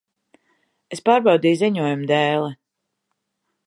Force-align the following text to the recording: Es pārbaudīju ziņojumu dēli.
Es 0.97 1.03
pārbaudīju 1.11 1.61
ziņojumu 1.61 2.11
dēli. 2.15 2.53